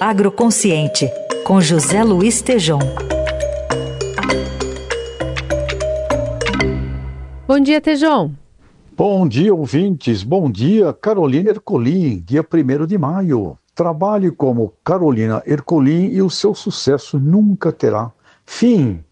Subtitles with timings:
[0.00, 1.08] Agroconsciente,
[1.44, 2.80] com José Luiz Tejom.
[7.46, 8.32] Bom dia, Tejom.
[8.96, 10.24] Bom dia, ouvintes.
[10.24, 13.56] Bom dia, Carolina Ercolim, dia 1 de maio.
[13.74, 18.10] Trabalhe como Carolina Ercolim e o seu sucesso nunca terá
[18.44, 19.02] fim.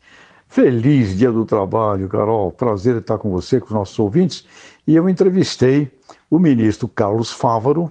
[0.49, 2.51] Feliz dia do trabalho, Carol.
[2.51, 4.45] Prazer estar com você, com os nossos ouvintes.
[4.87, 5.91] E eu entrevistei
[6.29, 7.91] o ministro Carlos Fávaro,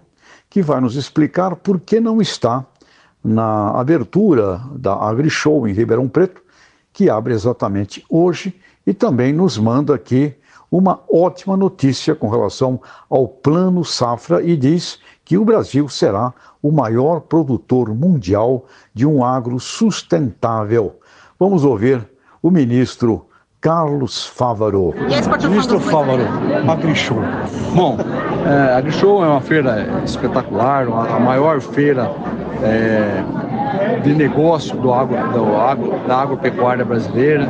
[0.49, 2.65] que vai nos explicar por que não está
[3.23, 6.41] na abertura da AgriShow em Ribeirão Preto,
[6.93, 8.53] que abre exatamente hoje,
[8.85, 10.35] e também nos manda aqui
[10.71, 16.71] uma ótima notícia com relação ao Plano Safra e diz que o Brasil será o
[16.71, 20.99] maior produtor mundial de um agro sustentável.
[21.37, 22.07] Vamos ouvir
[22.41, 23.27] o ministro
[23.61, 24.91] Carlos Fávaro.
[25.43, 26.23] Ministro Fávaro,
[26.67, 27.19] AgriShow.
[27.75, 27.95] Bom,
[28.43, 32.11] é, a AgriShow é uma feira espetacular, a maior feira
[32.63, 33.23] é,
[34.01, 37.47] de negócio do agro, do agro, da agropecuária brasileira.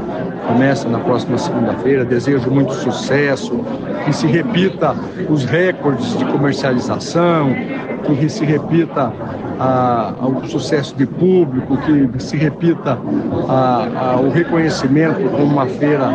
[0.47, 2.03] Começa na próxima segunda-feira.
[2.03, 3.63] Desejo muito sucesso,
[4.03, 4.93] que se repita
[5.29, 7.55] os recordes de comercialização,
[8.03, 9.13] que se repita
[9.61, 12.97] a, o sucesso de público, que se repita
[13.47, 16.09] a, a, o reconhecimento como uma feira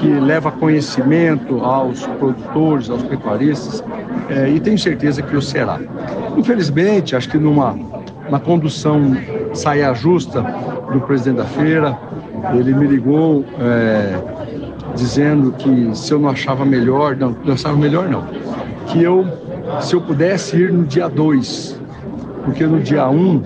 [0.00, 3.84] que leva conhecimento aos produtores, aos pecuaristas,
[4.28, 5.78] é, e tenho certeza que o será.
[6.36, 7.76] Infelizmente, acho que numa
[8.44, 9.16] condução
[9.54, 10.42] saia justa
[10.92, 11.96] do presidente da feira.
[12.54, 14.18] Ele me ligou é,
[14.94, 18.24] dizendo que se eu não achava melhor, não, não achava melhor não,
[18.86, 19.26] que eu,
[19.80, 21.77] se eu pudesse ir no dia 2,
[22.48, 23.42] porque no dia 1 um,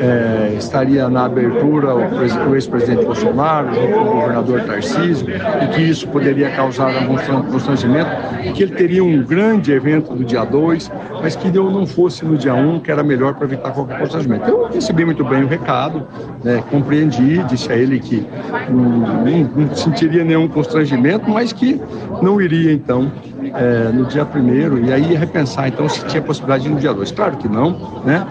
[0.00, 6.08] é, estaria na abertura o, ex-presidente Bolsonaro, junto com o governador Tarcísio, e que isso
[6.08, 7.16] poderia causar algum
[7.50, 8.10] constrangimento,
[8.52, 10.90] que ele teria um grande evento no dia 2,
[11.22, 14.50] mas que não fosse no dia 1, um, que era melhor para evitar qualquer constrangimento.
[14.50, 16.06] Eu recebi muito bem o recado,
[16.42, 18.26] né, compreendi, disse a ele que
[18.68, 21.80] não, não sentiria nenhum constrangimento, mas que
[22.20, 23.10] não iria então
[23.54, 26.92] é, no dia primeiro e aí repensar então se tinha possibilidade de ir no dia
[26.92, 27.12] 2.
[27.12, 28.26] Claro que não, né?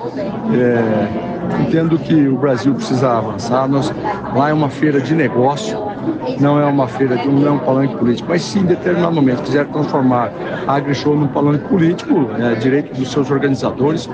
[0.54, 3.68] É, entendo que o Brasil precisa avançar.
[3.68, 3.94] Nós,
[4.36, 5.78] lá é uma feira de negócio,
[6.40, 9.66] não é uma feira, não é um palanque político, mas se em determinado momento quiser
[9.68, 10.32] transformar
[10.68, 14.10] a AgriShow num palanque político, é direito dos seus organizadores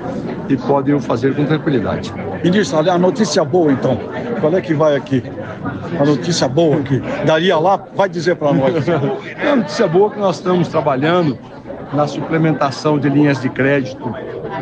[0.48, 2.12] e podem o fazer com tranquilidade.
[2.42, 3.98] Ministro, a notícia boa então,
[4.40, 5.22] qual é que vai aqui?
[5.98, 8.74] A notícia boa que daria lá, vai dizer para nós.
[8.88, 11.38] a notícia boa é que nós estamos trabalhando
[11.92, 14.14] na suplementação de linhas de crédito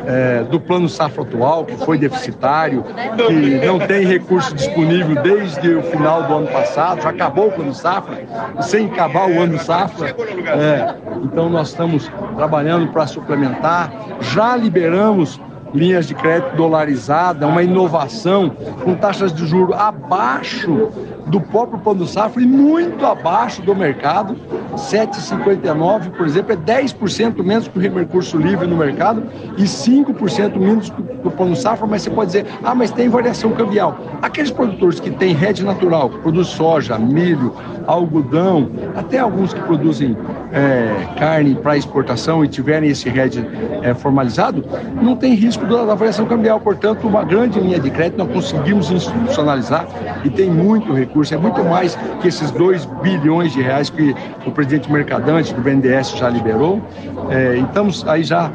[0.06, 2.84] é, do plano safra atual, que foi deficitário,
[3.26, 7.75] que não tem recurso disponível desde o final do ano passado, já acabou o plano
[7.75, 8.25] safra,
[8.60, 10.15] sem acabar o ano safra.
[10.48, 15.41] É, então nós estamos trabalhando para suplementar, já liberamos
[15.75, 18.50] linhas de crédito dolarizada, uma inovação
[18.82, 20.91] com taxas de juro abaixo
[21.26, 24.37] do próprio plano safra e muito abaixo do mercado.
[24.76, 29.22] 7,59, por exemplo, é 10% menos que o recurso livre no mercado
[29.56, 33.53] e 5% menos que o plano safra, mas você pode dizer, ah, mas tem variação
[33.53, 33.98] cambial.
[34.22, 37.54] Aqueles produtores que têm rede natural, que produzem soja, milho,
[37.86, 40.16] algodão, até alguns que produzem
[40.53, 43.44] é, carne para exportação e tiverem esse RED
[43.82, 44.65] é, formalizado,
[45.00, 46.60] não tem risco da, da, variação cambial.
[46.60, 49.86] Portanto, uma grande linha de crédito nós conseguimos institucionalizar
[50.25, 51.16] e tem muito recurso.
[51.32, 54.15] É muito mais que esses 2 bilhões de reais que
[54.47, 56.82] o presidente Mercadante do BNDES já liberou.
[57.31, 58.50] É, estamos aí já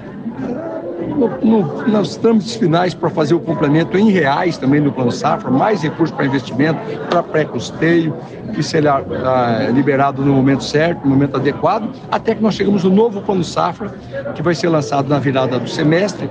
[1.16, 5.49] no, no, nos trâmites finais para fazer o complemento em reais também do Plano Safra,
[5.49, 6.79] mais recursos para investimento,
[7.09, 8.16] para pré-custeio,
[8.53, 12.89] que será ah, liberado no momento certo, no momento adequado, até que nós chegamos no
[12.89, 13.89] novo Plano Safra,
[14.35, 16.29] que vai ser lançado na virada do semestre,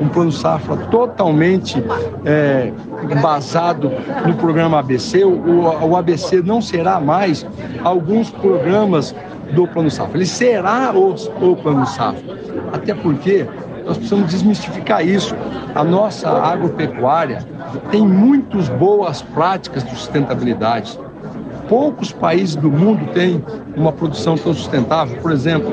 [0.00, 1.82] um Plano Safra totalmente
[2.24, 2.72] é,
[3.20, 3.92] basado
[4.26, 5.24] no programa ABC.
[5.24, 7.46] O, o ABC não será mais
[7.84, 9.14] alguns programas
[9.52, 12.38] do Plano Safra, ele será o, o Plano Safra.
[12.72, 13.46] Até porque
[13.90, 15.34] nós precisamos desmistificar isso.
[15.74, 17.44] A nossa agropecuária
[17.90, 20.96] tem muitas boas práticas de sustentabilidade.
[21.68, 23.44] Poucos países do mundo têm
[23.76, 25.20] uma produção tão sustentável.
[25.20, 25.72] Por exemplo,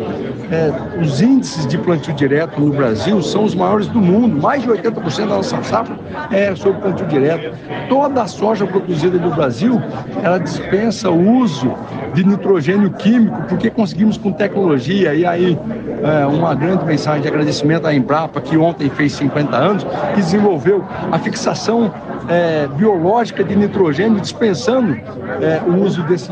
[0.52, 0.72] é,
[1.02, 4.42] os índices de plantio direto no Brasil são os maiores do mundo.
[4.42, 5.98] Mais de 80% da nossa safra
[6.32, 7.56] é sobre plantio direto.
[7.90, 9.82] Toda a soja produzida no Brasil,
[10.24, 11.74] ela dispensa o uso
[12.14, 15.14] de nitrogênio químico, porque conseguimos com tecnologia.
[15.14, 15.58] E aí,
[16.04, 19.84] é, uma grande mensagem de agradecimento à Embrapa, que ontem fez 50 anos,
[20.14, 21.92] que desenvolveu a fixação
[22.28, 24.94] é, biológica de nitrogênio, dispensando
[25.42, 26.30] é, o uso desse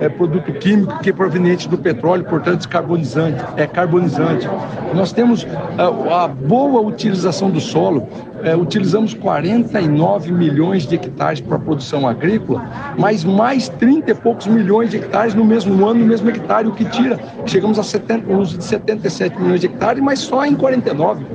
[0.00, 4.48] é, produto químico que é proveniente do petróleo, portanto descarbonizante, é carbonizante.
[4.94, 5.46] Nós temos
[5.78, 8.08] a, a boa utilização do solo,
[8.42, 12.64] é, utilizamos 49 milhões de hectares para produção agrícola,
[12.98, 16.72] mas mais 30 e poucos milhões de hectares no mesmo ano, no mesmo hectare, o
[16.72, 20.54] que tira, chegamos a 70, um uso de 77 milhões de hectares, mas só em
[20.54, 21.26] 49.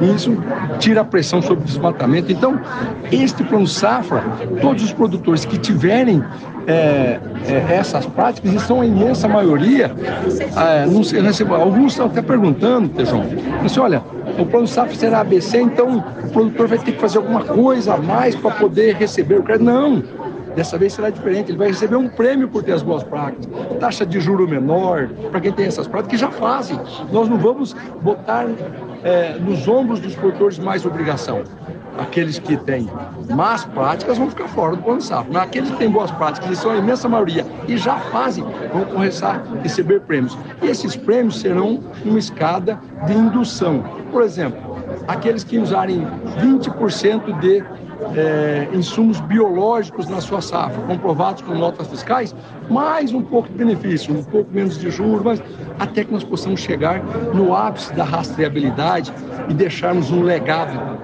[0.00, 0.36] E isso
[0.78, 2.32] tira a pressão sobre o desmatamento.
[2.32, 2.58] Então,
[3.10, 4.22] este plano safra,
[4.60, 6.22] todos os produtores que tiverem
[6.66, 9.92] é, é, essas práticas, e são a imensa maioria,
[10.56, 13.22] é, não sei, alguns estão até perguntando, Tejão,
[13.64, 14.02] assim, olha,
[14.38, 17.96] o plano safra será ABC, então o produtor vai ter que fazer alguma coisa a
[17.96, 19.64] mais para poder receber o crédito.
[19.64, 20.02] Não,
[20.56, 21.50] dessa vez será diferente.
[21.50, 23.46] Ele vai receber um prêmio por ter as boas práticas,
[23.78, 26.80] taxa de juro menor, para quem tem essas práticas, que já fazem.
[27.12, 28.46] Nós não vamos botar
[29.04, 31.44] é, nos ombros dos produtores mais obrigação.
[31.98, 32.90] Aqueles que têm
[33.34, 35.32] más práticas vão ficar fora do plano safra.
[35.32, 38.84] Mas aqueles que têm boas práticas, e são a imensa maioria, e já fazem, vão
[38.84, 40.36] começar a receber prêmios.
[40.62, 43.82] E esses prêmios serão uma escada de indução.
[44.16, 46.00] Por exemplo, aqueles que usarem
[46.40, 47.62] 20% de
[48.18, 52.34] é, insumos biológicos na sua safra, comprovados com notas fiscais,
[52.70, 55.42] mais um pouco de benefício, um pouco menos de juros, mas
[55.78, 57.02] até que nós possamos chegar
[57.34, 59.12] no ápice da rastreabilidade
[59.50, 60.98] e deixarmos um legado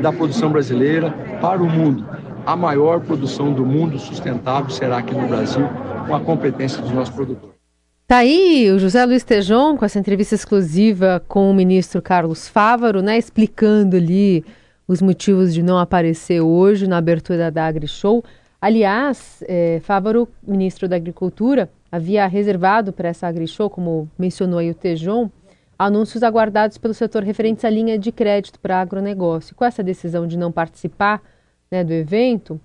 [0.00, 1.10] da produção brasileira
[1.40, 2.06] para o mundo.
[2.46, 5.68] A maior produção do mundo sustentável será aqui no Brasil,
[6.06, 7.61] com a competência dos nossos produtores.
[8.06, 13.00] Tá aí o José Luiz Tejon com essa entrevista exclusiva com o ministro Carlos Fávaro,
[13.00, 14.44] né, explicando ali
[14.86, 18.22] os motivos de não aparecer hoje na abertura da AgriShow.
[18.60, 24.74] Aliás, é, Fávaro, ministro da Agricultura, havia reservado para essa AgriShow, como mencionou aí o
[24.74, 25.30] Tejon,
[25.78, 29.54] anúncios aguardados pelo setor referentes à linha de crédito para agronegócio.
[29.56, 31.22] Com essa decisão de não participar
[31.70, 32.60] né, do evento,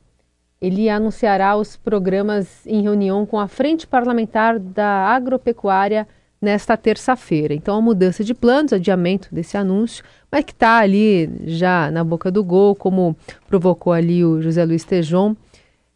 [0.61, 6.07] ele anunciará os programas em reunião com a Frente Parlamentar da Agropecuária
[6.41, 7.53] nesta terça-feira.
[7.53, 12.31] Então, a mudança de planos, adiamento desse anúncio, mas que está ali já na boca
[12.31, 13.15] do gol, como
[13.47, 15.35] provocou ali o José Luiz Tejon,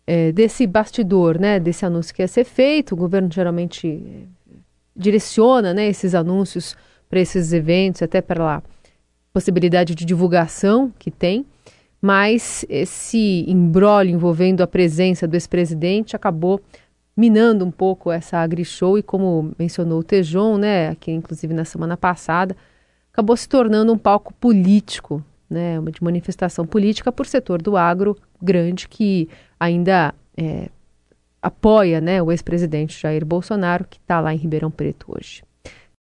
[0.06, 2.94] é, desse bastidor, né, desse anúncio que ia ser feito.
[2.94, 4.56] O governo geralmente é,
[4.96, 6.76] direciona né, esses anúncios
[7.10, 8.64] para esses eventos, até pela
[9.34, 11.46] possibilidade de divulgação que tem.
[12.02, 16.60] Mas esse embrólio envolvendo a presença do ex-presidente acabou
[17.16, 21.96] minando um pouco essa AgriShow e como mencionou o Tejon, né, aqui inclusive na semana
[21.96, 22.56] passada,
[23.12, 28.88] acabou se tornando um palco político, né, de manifestação política por setor do agro grande
[28.88, 30.70] que ainda é,
[31.42, 35.44] apoia né, o ex-presidente Jair Bolsonaro, que está lá em Ribeirão Preto hoje.